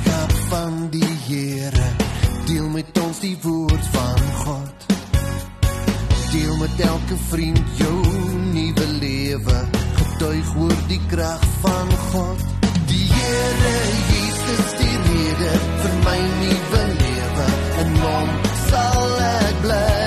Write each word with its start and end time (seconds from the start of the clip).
boodskap 0.00 0.32
van 0.48 0.88
die 0.90 1.16
Here. 1.26 1.88
Deel 2.46 2.68
met 2.68 2.98
ons 3.00 3.20
die 3.20 3.36
woord 3.42 3.86
van 3.92 4.20
God. 4.44 4.86
Deel 6.32 6.56
met 6.56 6.80
elke 6.80 7.16
vriend 7.28 7.62
jou 7.76 8.06
nuwe 8.52 8.86
lewe. 9.00 9.58
Getuig 9.94 10.56
oor 10.56 10.76
die 10.88 11.00
krag 11.08 11.44
van 11.60 11.90
God. 12.12 12.44
Die 12.86 13.06
Here 13.12 13.76
Jesus 14.10 14.76
die 14.78 14.96
rede 15.06 15.56
vir 15.82 15.96
my 16.04 16.20
nuwe 16.42 16.84
lewe 16.98 17.48
en 17.84 17.96
hom 18.04 18.36
sal 18.68 19.18
ek 19.30 19.64
bly. 19.64 19.99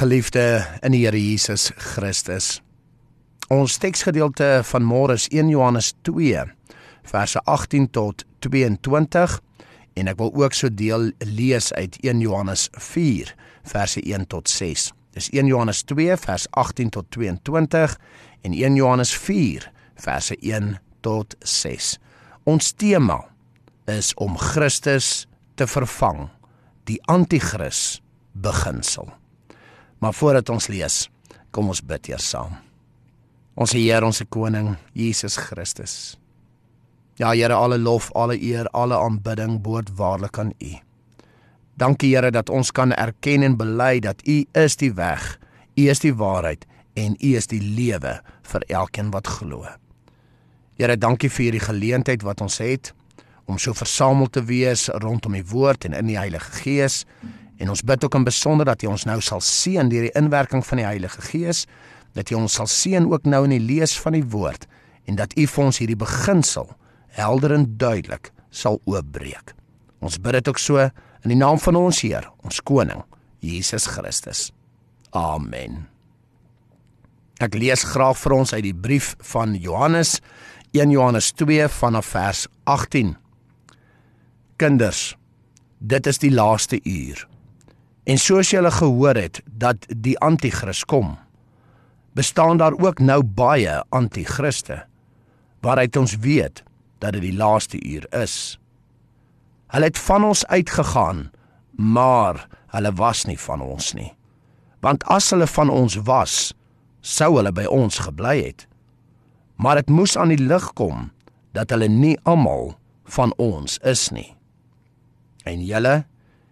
Geliefde 0.00 0.64
in 0.80 0.94
die 0.94 1.02
Here 1.04 1.18
Jesus 1.18 1.72
Christus. 1.76 2.62
Ons 3.52 3.74
teksgedeelte 3.82 4.62
van 4.64 4.86
môre 4.88 5.12
is 5.18 5.26
1 5.28 5.50
Johannes 5.52 5.90
2 6.08 6.46
verse 7.10 7.42
18 7.44 7.90
tot 7.92 8.24
22 8.46 9.34
en 10.00 10.08
ek 10.08 10.16
wil 10.22 10.32
ook 10.40 10.56
so 10.56 10.72
deel 10.72 11.10
lees 11.28 11.68
uit 11.76 11.98
1 12.00 12.24
Johannes 12.24 12.70
4 12.72 13.34
verse 13.74 14.00
1 14.00 14.24
tot 14.32 14.48
6. 14.48 14.88
Dis 15.18 15.28
1 15.36 15.52
Johannes 15.52 15.84
2 15.92 16.16
vers 16.24 16.48
18 16.64 16.96
tot 16.96 17.12
22 17.12 17.98
en 18.48 18.56
1 18.56 18.80
Johannes 18.80 19.12
4 19.28 19.68
verse 20.00 20.40
1 20.40 20.74
tot 21.04 21.36
6. 21.44 21.92
Ons 22.48 22.72
tema 22.72 23.20
is 23.84 24.14
om 24.16 24.40
Christus 24.40 25.26
te 25.60 25.68
vervang, 25.68 26.30
die 26.88 27.02
anti-kris 27.04 27.98
beginsel. 28.32 29.10
Maar 30.00 30.14
voordat 30.16 30.48
ons 30.48 30.66
lees, 30.72 31.10
kom 31.52 31.68
ons 31.68 31.82
bid 31.84 32.08
eers 32.08 32.28
saam. 32.32 32.56
Ons 33.60 33.74
Here, 33.76 34.00
ons 34.06 34.22
koning, 34.32 34.72
Jesus 34.96 35.36
Christus. 35.36 36.16
Ja 37.20 37.34
Here, 37.36 37.52
alle 37.52 37.76
lof, 37.78 38.08
alle 38.16 38.38
eer, 38.40 38.68
alle 38.72 38.96
aanbidding 38.96 39.58
behoort 39.60 39.90
waarlik 39.98 40.38
aan 40.40 40.54
U. 40.56 40.72
Dankie 41.76 42.14
Here 42.14 42.30
dat 42.32 42.48
ons 42.48 42.72
kan 42.72 42.94
erken 42.96 43.44
en 43.44 43.58
bely 43.60 44.00
dat 44.00 44.24
U 44.24 44.38
is 44.56 44.76
die 44.80 44.92
weg, 44.96 45.36
U 45.76 45.88
is 45.88 46.00
die 46.00 46.14
waarheid 46.16 46.64
en 46.96 47.18
U 47.20 47.34
is 47.36 47.50
die 47.52 47.60
lewe 47.60 48.16
vir 48.52 48.64
elkeen 48.72 49.12
wat 49.12 49.28
glo. 49.28 49.68
Here, 50.80 50.96
dankie 50.96 51.28
vir 51.28 51.50
hierdie 51.50 51.66
geleentheid 51.66 52.24
wat 52.24 52.40
ons 52.40 52.56
het 52.64 52.94
om 53.50 53.58
so 53.58 53.74
versamel 53.76 54.30
te 54.32 54.40
wees 54.48 54.88
rondom 55.02 55.36
U 55.36 55.44
woord 55.52 55.84
en 55.84 55.96
in 55.98 56.08
die 56.08 56.18
Heilige 56.18 56.62
Gees. 56.62 57.02
En 57.60 57.70
ons 57.72 57.82
bid 57.84 58.04
ook 58.04 58.16
in 58.16 58.24
besonder 58.24 58.66
dat 58.66 58.82
U 58.82 58.92
ons 58.94 59.04
nou 59.04 59.18
sal 59.20 59.42
seën 59.44 59.88
deur 59.92 60.08
die 60.08 60.16
inwerking 60.16 60.64
van 60.66 60.80
die 60.80 60.88
Heilige 60.88 61.22
Gees, 61.28 61.66
dat 62.16 62.32
U 62.32 62.40
ons 62.40 62.56
sal 62.56 62.68
seën 62.70 63.06
ook 63.10 63.28
nou 63.28 63.44
in 63.44 63.54
die 63.54 63.62
lees 63.62 63.94
van 64.00 64.16
die 64.16 64.24
woord 64.24 64.66
en 65.08 65.18
dat 65.20 65.36
U 65.36 65.46
vir 65.46 65.64
ons 65.64 65.80
hierdie 65.82 65.98
beginsel 65.98 66.70
helder 67.16 67.54
en 67.56 67.68
duidelik 67.76 68.32
sal 68.50 68.80
oopbreek. 68.88 69.54
Ons 70.00 70.18
bid 70.22 70.38
dit 70.38 70.48
ook 70.48 70.58
so 70.58 70.80
in 70.80 71.34
die 71.34 71.38
naam 71.38 71.60
van 71.60 71.76
ons 71.76 72.00
Heer, 72.02 72.30
ons 72.46 72.62
koning, 72.64 73.02
Jesus 73.44 73.88
Christus. 73.90 74.48
Amen. 75.16 75.84
Ek 77.40 77.56
lees 77.56 77.84
graag 77.88 78.18
vir 78.20 78.36
ons 78.36 78.52
uit 78.52 78.64
die 78.64 78.76
brief 78.76 79.14
van 79.32 79.54
Johannes 79.56 80.18
1 80.76 80.92
Johannes 80.94 81.32
2 81.32 81.68
vanaf 81.68 82.12
vers 82.12 82.46
18. 82.64 83.16
Kinders, 84.60 85.16
dit 85.78 86.06
is 86.06 86.20
die 86.22 86.30
laaste 86.30 86.78
uur. 86.84 87.29
En 88.04 88.18
soos 88.18 88.50
julle 88.50 88.70
gehoor 88.70 89.14
het 89.14 89.42
dat 89.44 89.86
die 89.88 90.18
anti-kris 90.18 90.84
kom, 90.84 91.18
bestaan 92.16 92.56
daar 92.56 92.72
ook 92.78 92.98
nou 92.98 93.22
baie 93.22 93.84
anti-kriste 93.88 94.84
waaruit 95.60 95.96
ons 95.96 96.16
weet 96.16 96.62
dat 96.98 97.12
dit 97.12 97.22
die 97.22 97.36
laaste 97.36 97.80
uur 97.84 98.06
is. 98.22 98.58
Hulle 99.70 99.84
het 99.84 99.98
van 99.98 100.24
ons 100.24 100.46
uitgegaan, 100.46 101.30
maar 101.76 102.46
hulle 102.72 102.92
was 102.92 103.24
nie 103.24 103.38
van 103.38 103.60
ons 103.60 103.92
nie. 103.92 104.12
Want 104.80 105.04
as 105.04 105.30
hulle 105.30 105.46
van 105.46 105.70
ons 105.70 105.96
was, 106.08 106.54
sou 107.00 107.36
hulle 107.36 107.52
by 107.52 107.66
ons 107.68 108.00
gebly 108.00 108.36
het. 108.42 108.66
Maar 109.60 109.82
dit 109.82 109.92
moes 109.92 110.16
aan 110.16 110.32
die 110.32 110.40
lig 110.40 110.72
kom 110.72 111.10
dat 111.56 111.70
hulle 111.70 111.88
nie 111.92 112.16
almal 112.24 112.74
van 113.04 113.34
ons 113.36 113.78
is 113.84 114.08
nie. 114.14 114.30
En 115.44 115.60
julle 115.64 116.04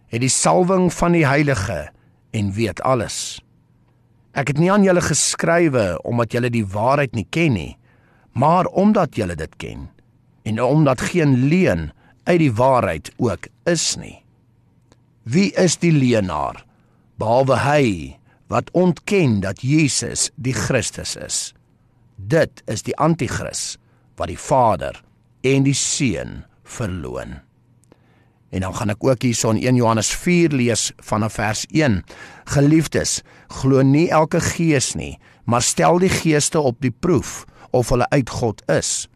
het 0.09 0.23
die 0.25 0.33
salwing 0.33 0.89
van 0.93 1.13
die 1.17 1.27
Heilige 1.27 1.89
en 2.37 2.53
weet 2.57 2.81
alles. 2.81 3.39
Ek 4.39 4.53
het 4.53 4.61
nie 4.61 4.71
aan 4.73 4.85
julle 4.87 5.03
geskrywe 5.05 5.99
omdat 6.07 6.33
julle 6.37 6.51
die 6.53 6.67
waarheid 6.67 7.17
nie 7.17 7.27
ken 7.31 7.57
nie, 7.57 7.73
maar 8.33 8.69
omdat 8.71 9.17
julle 9.19 9.37
dit 9.39 9.57
ken 9.61 9.89
en 10.49 10.63
omdat 10.63 11.11
geen 11.11 11.35
leuen 11.49 11.91
uit 12.25 12.39
die 12.41 12.53
waarheid 12.53 13.11
ook 13.17 13.49
is 13.69 13.97
nie. 13.97 14.19
Wie 15.29 15.51
is 15.61 15.77
die 15.81 15.93
leienaar 15.93 16.63
behalwe 17.21 17.59
hy 17.61 17.85
wat 18.49 18.71
ontken 18.73 19.41
dat 19.45 19.61
Jesus 19.61 20.31
die 20.37 20.55
Christus 20.57 21.17
is? 21.17 21.39
Dit 22.17 22.63
is 22.67 22.85
die 22.87 22.97
anti-kris 22.97 23.77
wat 24.17 24.33
die 24.33 24.41
Vader 24.41 25.03
en 25.45 25.67
die 25.67 25.77
Seun 25.77 26.45
verloon. 26.65 27.39
En 28.51 28.65
dan 28.65 28.75
gaan 28.75 28.95
ek 28.95 29.05
ook 29.05 29.23
hierson 29.23 29.61
1 29.61 29.77
Johannes 29.77 30.11
4 30.17 30.55
lees 30.57 30.93
vanaf 31.05 31.37
vers 31.37 31.67
1. 31.69 32.01
Geliefdes, 32.45 33.21
glo 33.61 33.83
nie 33.83 34.09
elke 34.09 34.41
gees 34.41 34.95
nie, 34.97 35.19
maar 35.45 35.63
stel 35.63 36.01
die 36.01 36.13
geeste 36.13 36.61
op 36.61 36.81
die 36.81 36.93
proef 36.93 37.45
of 37.71 37.93
hulle 37.93 38.09
uit 38.09 38.31
God 38.31 38.65
is 38.73 39.09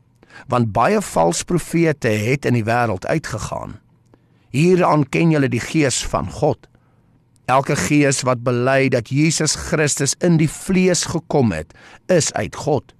want 0.48 0.72
baie 0.72 1.00
valse 1.04 1.44
profete 1.44 2.08
het 2.08 2.46
in 2.48 2.56
die 2.58 2.66
wêreld 2.66 3.06
uitgegaan. 3.06 3.78
Hieraan 4.52 5.06
ken 5.08 5.32
julle 5.32 5.48
die 5.52 5.62
gees 5.62 6.02
van 6.08 6.30
God. 6.30 6.68
Elke 7.50 7.76
gees 7.76 8.22
wat 8.26 8.42
bely 8.44 8.88
dat 8.92 9.10
Jesus 9.12 9.56
Christus 9.68 10.14
in 10.24 10.38
die 10.40 10.50
vlees 10.50 11.04
gekom 11.10 11.52
het, 11.52 11.72
is 12.12 12.32
uit 12.32 12.56
God. 12.56 12.94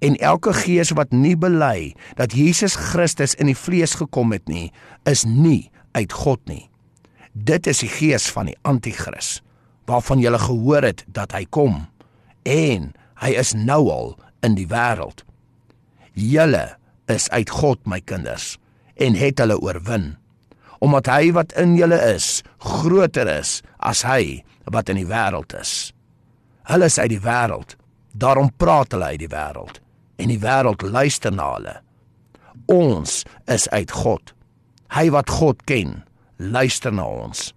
En 0.00 0.16
elke 0.16 0.52
gees 0.56 0.90
wat 0.96 1.12
nie 1.12 1.36
bely 1.36 1.94
dat 2.18 2.34
Jesus 2.34 2.74
Christus 2.76 3.36
in 3.38 3.52
die 3.52 3.58
vlees 3.58 3.94
gekom 4.00 4.32
het 4.34 4.48
nie, 4.48 4.72
is 5.08 5.24
nie 5.28 5.70
uit 5.94 6.12
God 6.12 6.42
nie. 6.50 6.68
Dit 7.32 7.66
is 7.70 7.80
die 7.82 7.90
gees 7.90 8.28
van 8.34 8.50
die 8.50 8.58
anti-kris, 8.62 9.40
waarvan 9.90 10.22
julle 10.22 10.38
gehoor 10.38 10.86
het 10.86 11.04
dat 11.06 11.34
hy 11.34 11.44
kom 11.50 11.86
en 12.44 12.92
hy 13.22 13.30
is 13.40 13.54
nou 13.56 13.88
al 13.90 14.12
in 14.44 14.56
die 14.58 14.68
wêreld. 14.68 15.24
Julle 16.14 16.76
is 17.10 17.28
uit 17.32 17.50
God, 17.50 17.80
my 17.88 18.00
kinders, 18.04 18.54
en 19.00 19.16
het 19.18 19.40
hulle 19.42 19.56
oorwin, 19.60 20.12
omdat 20.84 21.08
hy 21.10 21.32
wat 21.36 21.54
in 21.60 21.74
julle 21.78 21.98
is, 22.12 22.42
groter 22.60 23.28
is 23.30 23.58
as 23.80 24.04
hy 24.06 24.44
wat 24.72 24.92
in 24.92 25.00
die 25.00 25.08
wêreld 25.08 25.56
is. 25.56 25.92
Hulle 26.68 26.88
is 26.88 27.00
uit 27.00 27.12
die 27.12 27.22
wêreld, 27.24 27.74
daarom 28.12 28.52
praat 28.60 28.94
hulle 28.94 29.14
uit 29.14 29.24
die 29.24 29.32
wêreld, 29.32 29.80
en 30.20 30.30
die 30.30 30.40
wêreld 30.40 30.84
luister 30.84 31.32
na 31.34 31.50
hulle. 31.56 31.74
Ons 32.72 33.22
is 33.50 33.66
uit 33.72 33.90
God. 33.92 34.33
Hy 34.92 35.08
wat 35.14 35.30
God 35.30 35.64
ken, 35.68 36.02
luister 36.36 36.92
na 36.92 37.06
ons. 37.06 37.52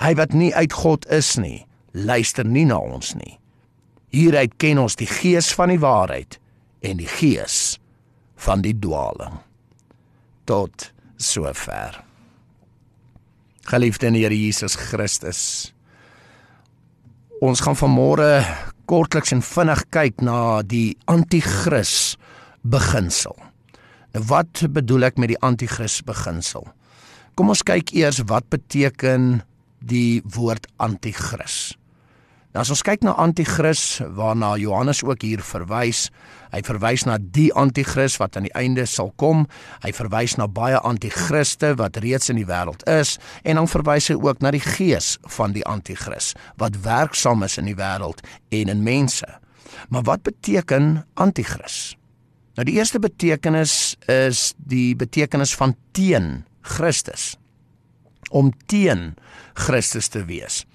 Hy 0.00 0.14
wat 0.16 0.32
nie 0.32 0.52
uit 0.54 0.72
God 0.72 1.06
is 1.12 1.34
nie, 1.40 1.66
luister 1.92 2.46
nie 2.46 2.64
na 2.68 2.78
ons 2.78 3.14
nie. 3.18 3.36
Hieruit 4.14 4.56
ken 4.58 4.80
ons 4.82 4.96
die 4.98 5.08
gees 5.10 5.50
van 5.54 5.70
die 5.70 5.80
waarheid 5.82 6.38
en 6.82 6.98
die 6.98 7.10
gees 7.10 7.78
van 8.40 8.64
die 8.64 8.74
dwaling. 8.74 9.38
Tot 10.48 10.90
sover. 11.20 12.00
Geliefde 13.70 14.08
in 14.08 14.16
die 14.16 14.24
Here 14.24 14.36
Jesus 14.36 14.74
Christus. 14.74 15.42
Ons 17.44 17.62
gaan 17.64 17.78
vanmôre 17.78 18.40
kortliks 18.90 19.34
en 19.36 19.44
vinnig 19.44 19.84
kyk 19.94 20.24
na 20.24 20.62
die 20.66 20.96
anti-kris 21.08 22.16
beginsel. 22.66 23.36
Nou 24.14 24.24
wat 24.26 24.64
bedoel 24.74 25.10
ek 25.10 25.20
met 25.22 25.30
die 25.34 25.42
anti-kris 25.46 26.00
beginsel? 26.06 26.66
Kom 27.38 27.52
ons 27.52 27.62
kyk 27.66 27.92
eers 27.94 28.18
wat 28.30 28.48
beteken 28.50 29.42
die 29.86 30.20
woord 30.34 30.66
anti-kris. 30.82 31.76
Nou 32.50 32.64
as 32.64 32.72
ons 32.74 32.82
kyk 32.82 33.04
na 33.06 33.12
anti-kris 33.22 34.00
waarna 34.18 34.56
Johannes 34.58 35.04
ook 35.06 35.22
hier 35.22 35.42
verwys, 35.46 36.08
hy 36.50 36.58
verwys 36.66 37.04
na 37.06 37.14
die 37.22 37.52
anti-kris 37.54 38.16
wat 38.18 38.34
aan 38.34 38.48
die 38.48 38.56
einde 38.58 38.88
sal 38.90 39.12
kom. 39.22 39.44
Hy 39.84 39.92
verwys 39.94 40.34
na 40.40 40.48
baie 40.50 40.80
anti-kriste 40.82 41.76
wat 41.78 42.00
reeds 42.02 42.32
in 42.34 42.40
die 42.40 42.48
wêreld 42.48 42.82
is 42.90 43.14
en 43.44 43.62
dan 43.62 43.70
verwys 43.70 44.10
hy 44.10 44.18
ook 44.18 44.42
na 44.42 44.50
die 44.50 44.64
gees 44.64 45.14
van 45.38 45.54
die 45.54 45.62
anti-kris 45.62 46.32
wat 46.58 46.82
werksaam 46.82 47.46
is 47.46 47.54
in 47.62 47.70
die 47.70 47.78
wêreld 47.78 48.26
en 48.50 48.74
in 48.74 48.82
mense. 48.82 49.30
Maar 49.94 50.02
wat 50.10 50.26
beteken 50.26 51.04
anti-kris? 51.14 51.94
Nou 52.60 52.66
die 52.68 52.76
eerste 52.76 53.00
betekenis 53.00 53.94
is 54.12 54.50
die 54.68 54.92
betekenis 54.92 55.54
van 55.56 55.72
teen 55.96 56.42
Christus. 56.60 57.38
Om 58.28 58.50
teen 58.68 59.14
Christus 59.56 60.10
te 60.12 60.26
wees. 60.28 60.66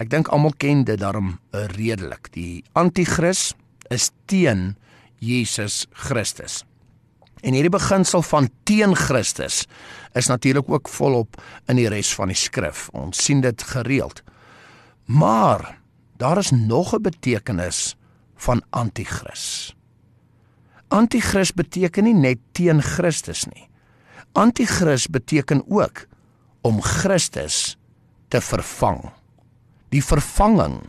Ek 0.00 0.08
dink 0.08 0.30
almal 0.32 0.56
ken 0.56 0.86
dit 0.88 0.96
daarom 0.96 1.34
redelik. 1.74 2.32
Die 2.32 2.64
anti-kris 2.72 3.50
is 3.92 4.08
teen 4.32 4.78
Jesus 5.20 5.84
Christus. 6.08 6.62
En 7.44 7.52
hierdie 7.52 7.74
beginsel 7.76 8.24
van 8.24 8.48
teen 8.64 8.96
Christus 8.96 9.66
is 10.16 10.32
natuurlik 10.32 10.72
ook 10.72 10.88
volop 10.88 11.36
in 11.68 11.76
die 11.76 11.90
res 11.92 12.16
van 12.16 12.32
die 12.32 12.40
skrif. 12.46 12.88
Ons 12.96 13.20
sien 13.28 13.44
dit 13.44 13.68
gereeld. 13.76 14.24
Maar 15.04 15.82
daar 16.16 16.40
is 16.40 16.56
nog 16.56 16.96
'n 16.96 17.02
betekenis 17.12 17.92
van 18.40 18.64
anti-kris. 18.70 19.76
Anti-kris 20.88 21.52
beteken 21.52 22.06
nie 22.06 22.14
net 22.14 22.42
teen 22.52 22.82
Christus 22.82 23.46
nie. 23.50 23.68
Anti-kris 24.32 25.08
beteken 25.10 25.64
ook 25.66 26.06
om 26.62 26.80
Christus 26.82 27.76
te 28.28 28.40
vervang 28.40 29.04
die 29.94 30.02
vervanging 30.02 30.80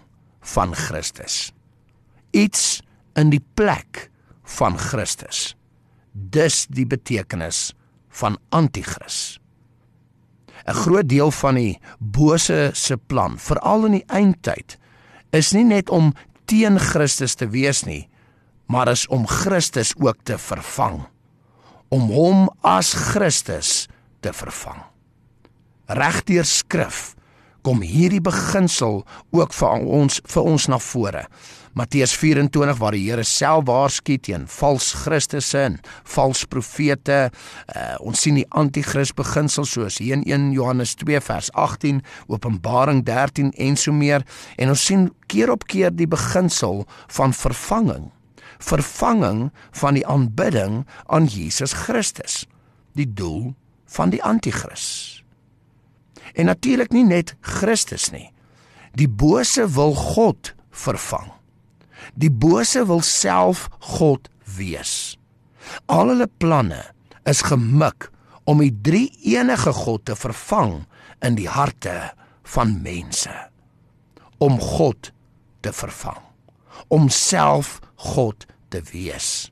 van 0.54 0.74
Christus. 0.76 1.52
Iets 2.32 2.82
in 3.18 3.32
die 3.34 3.44
plek 3.56 4.08
van 4.58 4.78
Christus. 4.78 5.56
Dis 6.12 6.66
die 6.74 6.88
betekenis 6.88 7.74
van 8.10 8.38
anti-kris. 8.50 9.40
'n 10.68 10.74
Groot 10.74 11.08
deel 11.08 11.32
van 11.32 11.56
die 11.56 11.80
bose 12.00 12.72
se 12.74 12.98
plan, 12.98 13.38
veral 13.40 13.86
in 13.86 13.92
die 13.92 14.08
eindtyd, 14.08 14.78
is 15.32 15.54
nie 15.54 15.64
net 15.64 15.90
om 15.90 16.14
teen 16.46 16.80
Christus 16.80 17.36
te 17.36 17.48
wees 17.48 17.86
nie, 17.86 18.10
maar 18.68 18.92
is 18.92 19.08
om 19.08 19.28
Christus 19.28 19.94
ook 19.98 20.24
te 20.24 20.38
vervang, 20.38 21.02
om 21.90 22.10
hom 22.12 22.48
as 22.62 22.94
Christus 22.94 23.88
te 24.20 24.34
vervang. 24.34 24.82
Regdeur 25.88 26.46
skrif 26.46 27.14
kom 27.68 27.82
hierdie 27.84 28.24
beginsel 28.24 29.02
ook 29.36 29.54
vir 29.56 29.88
ons 30.00 30.22
vir 30.24 30.52
ons 30.56 30.68
na 30.72 30.80
vore. 30.80 31.26
Matteus 31.78 32.16
24 32.18 32.80
waar 32.80 32.96
die 32.96 33.04
Here 33.06 33.24
self 33.28 33.68
waarsku 33.68 34.16
teen 34.24 34.48
vals 34.50 34.90
Christusse 35.04 35.60
en 35.62 35.76
vals 36.16 36.46
profete. 36.50 37.28
Uh, 37.70 37.96
ons 38.02 38.24
sien 38.24 38.40
die 38.40 38.48
anti-kris 38.58 39.14
beginsel 39.14 39.68
soos 39.70 40.00
hier 40.02 40.18
in 40.18 40.26
1 40.26 40.50
Johannes 40.56 40.96
2 40.98 41.22
vers 41.28 41.52
18, 41.54 42.02
Openbaring 42.34 43.04
13 43.06 43.54
en 43.54 43.78
so 43.78 43.94
meer 43.94 44.26
en 44.58 44.74
ons 44.74 44.88
sien 44.90 45.10
keer 45.30 45.54
op 45.54 45.68
keer 45.70 45.94
die 45.94 46.10
beginsel 46.10 46.86
van 47.20 47.36
vervanging. 47.36 48.10
Vervanging 48.58 49.52
van 49.72 49.98
die 49.98 50.08
aanbidding 50.08 50.86
aan 51.06 51.26
Jesus 51.26 51.74
Christus. 51.74 52.46
Die 52.98 53.14
doel 53.14 53.54
van 53.86 54.10
die 54.10 54.24
anti-kris. 54.24 55.24
En 56.34 56.46
natuurlik 56.46 56.92
nie 56.92 57.06
net 57.06 57.36
Christus 57.42 58.10
nie. 58.12 58.32
Die 58.98 59.10
bose 59.10 59.68
wil 59.74 59.94
God 59.96 60.54
vervang. 60.72 61.32
Die 62.14 62.32
bose 62.32 62.86
wil 62.86 63.02
self 63.02 63.68
God 63.80 64.30
wees. 64.58 65.18
Al 65.86 66.14
hulle 66.14 66.30
planne 66.40 66.82
is 67.28 67.44
gemik 67.46 68.10
om 68.48 68.62
die 68.64 68.72
drie 68.72 69.10
enige 69.28 69.74
God 69.76 70.06
te 70.08 70.16
vervang 70.16 70.86
in 71.26 71.36
die 71.36 71.50
harte 71.52 72.14
van 72.54 72.78
mense. 72.82 73.34
Om 74.38 74.60
God 74.62 75.12
te 75.66 75.74
vervang. 75.74 76.22
Om 76.94 77.10
self 77.10 77.80
God 77.98 78.46
te 78.70 78.82
wees. 78.92 79.52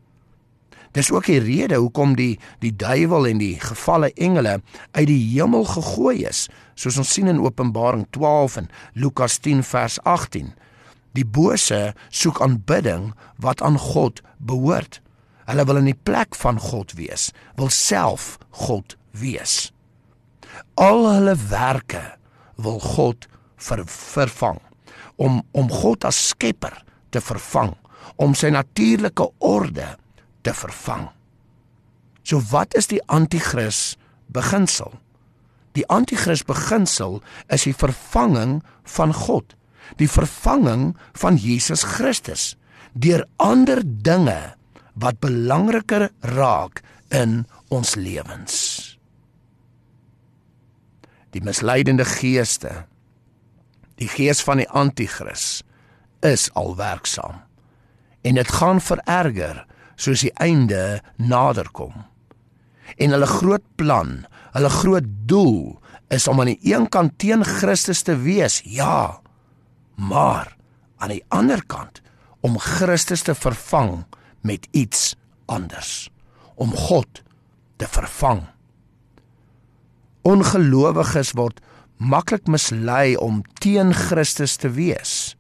Dis 0.95 1.11
ook 1.11 1.27
die 1.27 1.41
rede 1.43 1.75
hoekom 1.75 2.13
die 2.15 2.37
die 2.63 2.71
duiwel 2.71 3.27
en 3.27 3.41
die 3.41 3.55
gevalle 3.59 4.13
engele 4.15 4.61
uit 4.95 5.07
die 5.09 5.19
hemel 5.33 5.65
gegooi 5.67 6.23
is, 6.29 6.45
soos 6.79 6.99
ons 7.01 7.11
sien 7.17 7.27
in 7.27 7.41
Openbaring 7.43 8.05
12 8.15 8.61
en 8.61 8.69
Lukas 8.93 9.35
10 9.43 9.63
vers 9.67 9.99
18. 10.07 10.53
Die 11.15 11.27
bose 11.27 11.93
soek 12.09 12.39
aanbidding 12.43 13.11
wat 13.43 13.63
aan 13.63 13.79
God 13.79 14.21
behoort. 14.39 15.01
Hulle 15.45 15.65
wil 15.67 15.81
in 15.83 15.91
die 15.91 15.99
plek 16.07 16.35
van 16.39 16.59
God 16.59 16.95
wees, 16.97 17.29
wil 17.59 17.69
self 17.69 18.37
God 18.65 18.95
wees. 19.11 19.73
Al 20.79 21.03
hulle 21.11 21.35
werke 21.49 22.03
wil 22.55 22.79
God 22.79 23.27
ver, 23.59 23.83
vervang 23.85 24.61
om 25.15 25.41
om 25.51 25.69
God 25.71 26.07
as 26.07 26.19
skepper 26.31 26.75
te 27.11 27.21
vervang, 27.23 27.75
om 28.15 28.35
sy 28.37 28.51
natuurlike 28.53 29.27
orde 29.39 29.95
te 30.41 30.53
vervang. 30.53 31.09
So 32.23 32.41
wat 32.51 32.75
is 32.75 32.87
die 32.89 33.01
anti-kris 33.05 33.97
beginsel? 34.33 34.93
Die 35.77 35.85
anti-kris 35.91 36.45
beginsel 36.47 37.21
is 37.51 37.67
die 37.67 37.75
vervanging 37.75 38.61
van 38.95 39.13
God 39.13 39.55
die 40.01 40.09
vervanging 40.09 40.93
van 41.17 41.37
Jesus 41.37 41.83
Christus 41.95 42.55
deur 42.93 43.25
ander 43.37 43.81
dinge 43.83 44.55
wat 44.95 45.19
belangriker 45.19 46.09
raak 46.35 46.81
in 47.13 47.43
ons 47.69 47.95
lewens. 47.99 48.55
Die 51.35 51.43
misleidende 51.43 52.05
geeste, 52.07 52.85
die 53.99 54.07
gees 54.07 54.39
van 54.43 54.63
die 54.63 54.69
anti-kris 54.71 55.59
is 56.23 56.47
al 56.55 56.75
werksaam 56.79 57.43
en 58.25 58.39
dit 58.39 58.51
gaan 58.57 58.81
vererger 58.81 59.63
soos 59.95 60.25
die 60.25 60.33
einde 60.41 60.99
naderkom. 61.21 61.93
En 62.97 63.13
hulle 63.15 63.29
groot 63.29 63.63
plan, 63.79 64.25
hulle 64.55 64.71
groot 64.73 65.07
doel 65.29 65.77
is 66.13 66.27
om 66.27 66.41
aan 66.41 66.51
die 66.53 66.73
een 66.73 66.89
kant 66.89 67.15
teen 67.21 67.45
Christus 67.45 68.03
te 68.05 68.17
wees. 68.25 68.59
Ja, 68.65 69.21
maar 69.95 70.55
aan 70.97 71.13
die 71.13 71.23
ander 71.33 71.63
kant 71.65 72.01
om 72.45 72.57
Christus 72.61 73.23
te 73.25 73.35
vervang 73.35 74.03
met 74.45 74.67
iets 74.71 75.15
anders 75.45 76.09
om 76.55 76.75
God 76.75 77.23
te 77.77 77.87
vervang 77.89 78.45
ongelowiges 80.25 81.35
word 81.37 81.61
maklik 82.01 82.49
mislei 82.49 83.15
om 83.21 83.43
teen 83.61 83.93
Christus 83.93 84.57
te 84.61 84.71
wees 84.73 85.35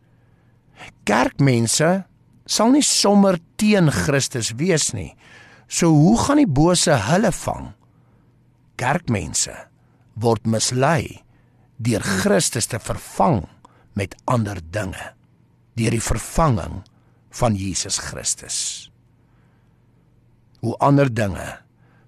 kerkmense 1.09 2.05
sal 2.45 2.73
nie 2.73 2.85
sommer 2.85 3.39
teen 3.57 3.89
Christus 3.91 4.53
wees 4.59 4.91
nie 4.93 5.13
so 5.67 5.89
hoe 5.89 6.17
gaan 6.21 6.41
die 6.41 6.49
bose 6.49 6.95
hulle 7.09 7.33
vang 7.33 7.71
kerkmense 8.81 9.55
word 10.15 10.45
mislei 10.47 11.25
deur 11.77 12.03
Christus 12.21 12.69
te 12.71 12.79
vervang 12.79 13.43
met 13.95 14.15
ander 14.31 14.59
dinge 14.59 15.11
deur 15.75 15.91
die 15.91 16.03
vervanging 16.03 16.83
van 17.35 17.55
Jesus 17.59 17.99
Christus. 17.99 18.57
Hoe 20.63 20.75
ander 20.79 21.11
dinge 21.11 21.47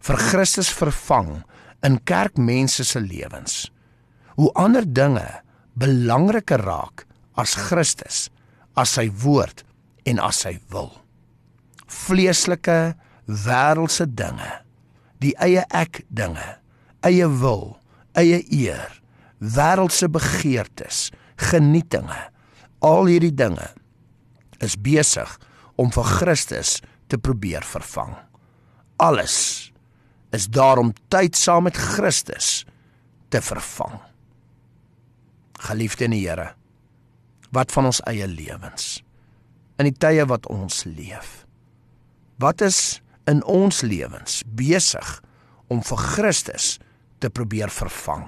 vir 0.07 0.19
Christus 0.29 0.69
vervang 0.71 1.41
in 1.85 1.99
kerkmense 2.07 2.85
se 2.87 3.01
lewens. 3.03 3.67
Hoe 4.39 4.49
ander 4.55 4.87
dinge 4.87 5.25
belangriker 5.77 6.63
raak 6.63 7.03
as 7.37 7.53
Christus, 7.67 8.27
as 8.77 8.95
sy 8.97 9.09
woord 9.23 9.65
en 10.07 10.21
as 10.23 10.43
sy 10.45 10.55
wil. 10.71 10.91
Vleeslike 11.87 12.95
wêreldse 13.27 14.07
dinge, 14.07 14.51
die 15.23 15.33
eie 15.43 15.65
ek 15.75 16.03
dinge, 16.07 16.45
eie 17.05 17.27
wil, 17.41 17.75
eie 18.17 18.39
eer, 18.53 18.99
wêreldse 19.39 20.09
begeertes, 20.11 21.07
genietinge. 21.49 22.19
Al 22.85 23.09
hierdie 23.09 23.33
dinge 23.33 23.71
is 24.63 24.77
besig 24.79 25.29
om 25.77 25.91
vir 25.93 26.07
Christus 26.17 26.77
te 27.11 27.19
probeer 27.21 27.65
vervang. 27.65 28.15
Alles 29.01 29.69
is 30.33 30.47
daarom 30.51 30.93
tyd 31.13 31.37
saam 31.37 31.67
met 31.67 31.77
Christus 31.77 32.65
te 33.33 33.41
vervang. 33.41 33.99
Geliefde 35.67 36.05
in 36.05 36.13
die 36.13 36.23
Here, 36.25 36.51
wat 37.53 37.73
van 37.73 37.89
ons 37.89 38.01
eie 38.09 38.27
lewens 38.29 38.97
in 39.77 39.89
die 39.89 39.97
tye 39.97 40.25
wat 40.29 40.47
ons 40.51 40.83
leef? 40.89 41.45
Wat 42.41 42.61
is 42.65 42.99
in 43.29 43.43
ons 43.43 43.83
lewens 43.85 44.41
besig 44.57 45.17
om 45.73 45.81
vir 45.85 46.03
Christus 46.15 46.77
te 47.21 47.29
probeer 47.29 47.71
vervang? 47.73 48.27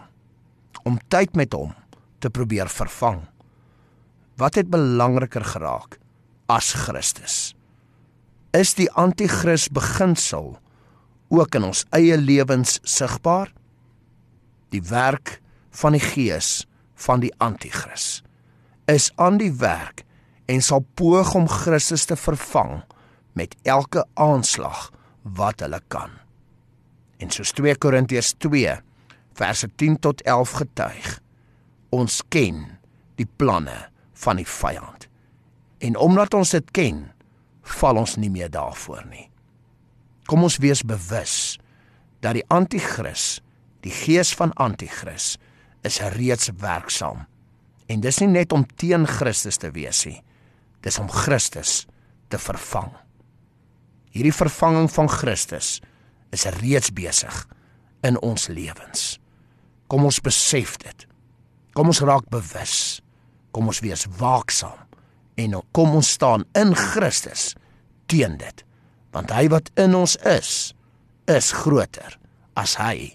Om 0.85 0.99
tyd 1.13 1.35
met 1.37 1.53
hom 1.53 1.73
te 2.19 2.29
probeer 2.29 2.69
vervang. 2.71 3.23
Wat 4.39 4.55
het 4.59 4.69
belangriker 4.71 5.43
geraak 5.43 5.97
as 6.51 6.73
Christus? 6.85 7.53
Is 8.55 8.73
die 8.77 8.89
anti-kris 8.97 9.67
beginsel 9.69 10.55
ook 11.29 11.55
in 11.55 11.67
ons 11.69 11.85
eie 11.95 12.17
lewens 12.17 12.79
sigbaar? 12.87 13.51
Die 14.73 14.81
werk 14.89 15.37
van 15.81 15.93
die 15.97 16.03
gees 16.03 16.65
van 16.99 17.21
die 17.23 17.31
anti-kris 17.37 18.19
is 18.89 19.11
aan 19.21 19.37
die 19.37 19.53
werk 19.61 20.03
en 20.49 20.63
sal 20.65 20.81
poog 20.97 21.35
om 21.37 21.45
Christus 21.49 22.07
te 22.09 22.17
vervang 22.17 22.79
met 23.37 23.53
elke 23.69 24.05
aanslag 24.17 24.89
wat 25.37 25.61
hulle 25.61 25.81
kan. 25.93 26.11
En 27.21 27.29
soos 27.29 27.53
2 27.53 27.75
Korintiërs 27.77 28.33
2 28.41 28.79
verse 29.39 29.69
10 29.79 29.99
tot 30.03 30.21
11 30.27 30.55
getuig, 30.63 31.09
ons 31.95 32.21
ken 32.33 32.65
die 33.19 33.27
planne 33.39 33.77
van 34.23 34.39
die 34.39 34.47
vyand. 34.47 35.07
En 35.79 35.95
omdat 35.95 36.33
ons 36.35 36.51
dit 36.55 36.71
ken, 36.75 37.03
val 37.79 38.01
ons 38.01 38.17
nie 38.19 38.31
meer 38.33 38.49
daarvoor 38.51 39.05
nie. 39.07 39.29
Kom 40.27 40.43
ons 40.43 40.59
wees 40.61 40.81
bewus 40.83 41.57
dat 42.23 42.35
die 42.35 42.45
anti-kris, 42.51 43.39
die 43.85 43.93
gees 43.95 44.33
van 44.35 44.51
anti-kris 44.59 45.37
is 45.87 46.01
reeds 46.17 46.51
werksaam. 46.59 47.23
En 47.89 48.03
dis 48.03 48.19
nie 48.21 48.31
net 48.33 48.51
om 48.53 48.67
teen 48.77 49.07
Christus 49.07 49.57
te 49.61 49.71
wees 49.73 50.03
nie. 50.09 50.19
Dis 50.85 50.99
om 50.99 51.09
Christus 51.11 51.85
te 52.29 52.39
vervang. 52.39 52.91
Hierdie 54.13 54.33
vervanging 54.33 54.89
van 54.91 55.09
Christus 55.11 55.79
is 56.33 56.45
reeds 56.59 56.93
besig 56.93 57.45
in 58.05 58.19
ons 58.25 58.47
lewens. 58.47 59.17
Kom 59.89 60.05
ons 60.05 60.21
besef 60.21 60.77
dit. 60.81 61.05
Kom 61.73 61.91
ons 61.91 62.01
raak 62.05 62.27
bewus. 62.29 63.01
Kom 63.51 63.69
ons 63.69 63.81
wees 63.85 64.05
waaksaam 64.19 64.85
en 65.39 65.55
kom 65.71 65.95
ons 65.95 66.09
staan 66.17 66.43
in 66.59 66.73
Christus 66.75 67.53
teen 68.11 68.37
dit. 68.41 68.65
Want 69.15 69.31
hy 69.33 69.47
wat 69.53 69.71
in 69.79 69.95
ons 69.97 70.17
is, 70.27 70.73
is 71.31 71.53
groter 71.55 72.17
as 72.59 72.75
hy 72.81 73.13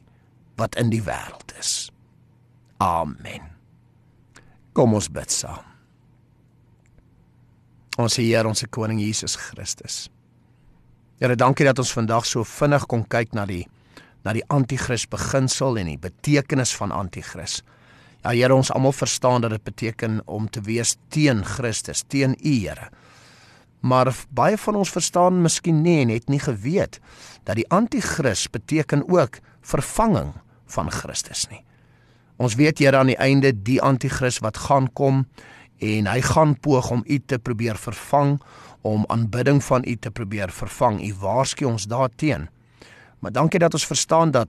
wat 0.59 0.78
in 0.80 0.90
die 0.94 1.02
wêreld 1.04 1.52
is. 1.61 1.90
Amen. 2.83 3.44
Kom 4.75 4.97
ons 4.97 5.11
bid 5.12 5.30
saam. 5.30 5.73
Ons 7.94 8.16
Here, 8.18 8.42
ons 8.48 8.64
koning 8.74 8.98
Jesus 8.98 9.36
Christus. 9.38 10.08
Here, 11.20 11.36
dankie 11.38 11.66
dat 11.66 11.78
ons 11.78 11.92
vandag 11.94 12.24
so 12.26 12.42
vinnig 12.42 12.88
kon 12.90 13.04
kyk 13.06 13.36
na 13.38 13.46
die 13.46 13.62
na 14.24 14.32
die 14.32 14.42
anti-kris 14.48 15.04
beginsel 15.12 15.76
en 15.76 15.90
die 15.90 16.00
betekenis 16.00 16.72
van 16.78 16.94
anti-kris. 16.96 17.58
Ja 18.24 18.32
Here, 18.32 18.56
ons 18.56 18.72
almal 18.74 18.96
verstaan 18.96 19.44
dat 19.44 19.52
dit 19.54 19.62
beteken 19.62 20.22
om 20.26 20.48
te 20.48 20.62
wees 20.64 20.96
teen 21.12 21.44
Christus, 21.44 22.02
teen 22.08 22.34
U, 22.40 22.54
Here. 22.64 22.88
Maar 23.84 24.10
baie 24.34 24.56
van 24.58 24.80
ons 24.80 24.90
verstaan 24.90 25.42
miskien 25.44 25.82
nie 25.84 26.00
en 26.02 26.10
het 26.10 26.32
nie 26.32 26.40
geweet 26.40 26.98
dat 27.44 27.60
die 27.60 27.68
anti-kris 27.68 28.48
beteken 28.50 29.04
ook 29.06 29.38
vervanging 29.62 30.32
van 30.66 30.90
Christus 30.90 31.46
nie. 31.52 31.62
Ons 32.42 32.56
weet 32.58 32.80
Here 32.82 32.98
aan 32.98 33.12
die 33.12 33.20
einde 33.22 33.52
die 33.54 33.78
anti-kris 33.78 34.40
wat 34.42 34.64
gaan 34.66 34.90
kom 34.98 35.28
en 35.78 36.06
hy 36.06 36.20
gaan 36.20 36.58
poog 36.60 36.90
om 36.90 37.02
U 37.06 37.18
te 37.26 37.38
probeer 37.38 37.76
vervang, 37.76 38.40
om 38.84 39.04
aanbidding 39.08 39.64
van 39.64 39.84
U 39.86 39.96
te 39.96 40.10
probeer 40.10 40.50
vervang. 40.52 41.00
U 41.06 41.14
waarsku 41.20 41.64
ons 41.64 41.86
daarteen. 41.88 42.48
Maar 43.18 43.32
dankie 43.32 43.58
dat 43.58 43.72
ons 43.72 43.86
verstaan 43.86 44.30
dat 44.30 44.48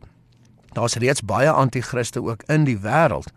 daar's 0.76 0.96
reeds 0.96 1.24
baie 1.24 1.50
anti-kriste 1.50 2.24
ook 2.24 2.44
in 2.52 2.66
die 2.68 2.78
wêreld 2.78 3.32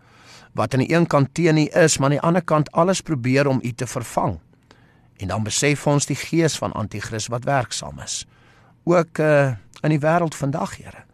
wat 0.58 0.74
aan 0.74 0.82
die 0.82 0.94
een 0.94 1.06
kant 1.06 1.34
teen 1.34 1.56
U 1.56 1.66
is, 1.70 1.98
maar 1.98 2.08
aan 2.08 2.16
die 2.16 2.26
ander 2.26 2.42
kant 2.42 2.72
alles 2.72 3.00
probeer 3.00 3.46
om 3.46 3.60
U 3.62 3.72
te 3.72 3.86
vervang. 3.86 4.38
En 5.16 5.28
dan 5.28 5.42
besef 5.42 5.86
ons 5.86 6.06
die 6.06 6.16
gees 6.16 6.58
van 6.58 6.72
anti-kris 6.72 7.26
wat 7.26 7.44
werksaam 7.44 8.00
is. 8.02 8.26
Ook 8.84 9.18
uh, 9.18 9.54
in 9.82 9.94
die 9.94 10.00
wêreld 10.02 10.34
vandag, 10.34 10.76
Here. 10.76 11.04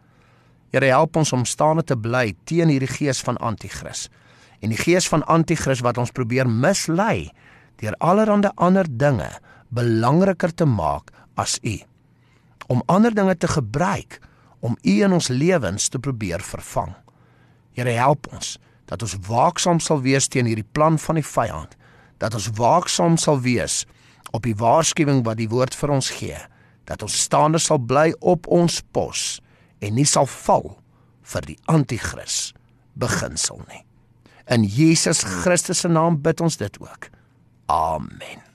Here 0.71 0.85
help 0.85 1.15
ons 1.15 1.31
om 1.33 1.45
staande 1.45 1.83
te 1.83 1.97
bly 1.97 2.33
teen 2.43 2.67
hierdie 2.73 2.89
gees 2.89 3.21
van 3.21 3.37
anti-kris. 3.37 4.09
En 4.65 4.71
die 4.73 4.81
gees 4.81 5.05
van 5.11 5.21
anti-kris 5.29 5.83
wat 5.85 5.99
ons 6.01 6.13
probeer 6.15 6.49
mislei 6.49 7.29
deur 7.77 7.93
allerlei 8.01 8.49
ander 8.55 8.87
dinge 8.89 9.29
belangriker 9.69 10.53
te 10.55 10.65
maak 10.65 11.11
as 11.37 11.59
U 11.61 11.75
om 12.73 12.81
ander 12.89 13.13
dinge 13.13 13.35
te 13.37 13.47
gebruik 13.47 14.17
om 14.65 14.77
U 14.81 14.93
in 15.05 15.13
ons 15.13 15.29
lewens 15.29 15.89
te 15.93 15.99
probeer 16.01 16.41
vervang. 16.41 16.95
Here 17.77 17.93
help 17.99 18.25
ons 18.33 18.55
dat 18.89 19.05
ons 19.05 19.17
waaksaam 19.27 19.81
sal 19.83 20.01
wees 20.01 20.29
teen 20.33 20.49
hierdie 20.49 20.67
plan 20.73 20.97
van 21.01 21.19
die 21.19 21.25
vyand, 21.25 21.77
dat 22.17 22.33
ons 22.33 22.49
waaksaam 22.57 23.19
sal 23.21 23.41
wees 23.45 23.83
op 24.33 24.45
die 24.45 24.57
waarskuwing 24.57 25.21
wat 25.25 25.37
die 25.41 25.49
woord 25.51 25.77
vir 25.77 25.93
ons 25.93 26.09
gee, 26.17 26.41
dat 26.89 27.05
ons 27.05 27.21
staande 27.27 27.61
sal 27.61 27.81
bly 27.81 28.11
op 28.21 28.49
ons 28.49 28.81
pos 28.97 29.39
en 29.85 29.97
nie 29.97 30.09
sal 30.09 30.29
val 30.45 30.71
vir 31.33 31.53
die 31.53 31.59
anti-kris 31.69 32.53
beginsel 32.97 33.61
nie. 33.69 33.85
In 34.47 34.63
Jesus 34.63 35.23
Christus 35.23 35.79
se 35.79 35.87
naam 35.89 36.21
bid 36.21 36.41
ons 36.41 36.57
dit 36.57 36.79
ook. 36.79 37.09
Amen. 37.65 38.45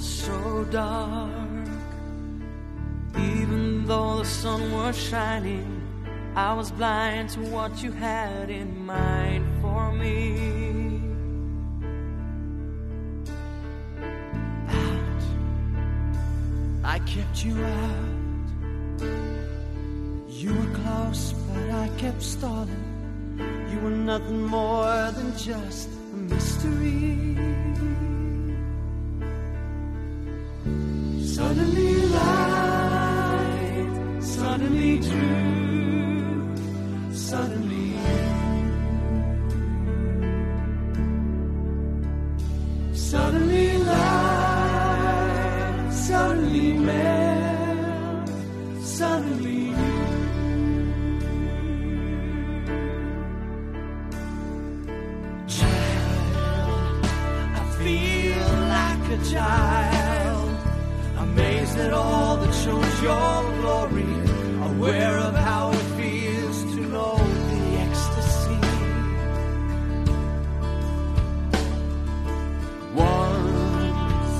so 0.00 0.64
dark. 0.70 1.68
Even 3.16 3.84
though 3.86 4.18
the 4.18 4.24
sun 4.24 4.72
was 4.72 4.96
shining, 4.96 5.82
I 6.34 6.54
was 6.54 6.70
blind 6.70 7.30
to 7.30 7.40
what 7.40 7.82
you 7.82 7.92
had 7.92 8.50
in 8.50 8.86
mind 8.86 9.46
for 9.60 9.92
me. 9.92 10.69
Kept 17.06 17.44
you 17.44 17.54
out. 17.64 18.20
You 20.28 20.54
were 20.54 20.74
close, 20.82 21.32
but 21.32 21.70
I 21.70 21.88
kept 21.98 22.22
stalling. 22.22 22.84
You 23.70 23.80
were 23.80 23.90
nothing 23.90 24.42
more 24.42 25.10
than 25.12 25.36
just 25.36 25.88
a 26.12 26.16
mystery. 26.16 27.36
Suddenly 31.24 31.94
light, 32.18 33.88
suddenly 34.20 35.00
true, 35.00 36.56
Suddenly 37.12 37.79
a 59.12 59.24
child 59.24 60.56
amazed 61.18 61.76
at 61.78 61.92
all 61.92 62.36
that 62.36 62.54
shows 62.54 63.02
your 63.02 63.42
glory, 63.60 64.06
aware 64.70 65.18
of 65.18 65.34
how 65.34 65.72
it 65.72 65.86
feels 65.98 66.62
to 66.74 66.80
know 66.94 67.16
the 67.50 67.62
ecstasy. 67.86 68.60
Once 72.94 74.32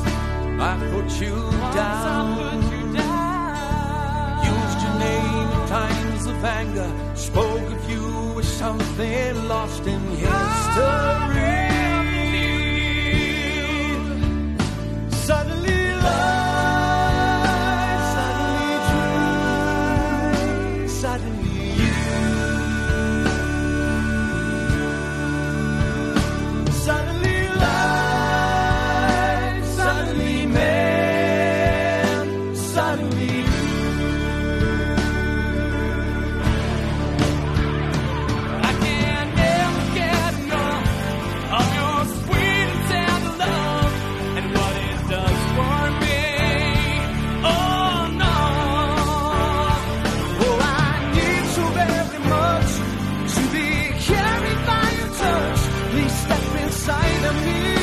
I 0.60 0.72
put 0.92 1.08
you 1.20 1.36
down, 1.74 2.62
used 4.52 4.78
your 4.84 4.96
name 5.08 5.48
in 5.56 5.68
times 5.68 6.26
of 6.26 6.44
anger, 6.44 6.90
spoke 7.16 7.70
of 7.76 7.90
you 7.90 8.38
as 8.38 8.46
something 8.46 9.48
lost 9.48 9.84
in 9.86 10.00
history. 10.16 11.59
inside 56.80 57.24
of 57.26 57.44
me. 57.44 57.79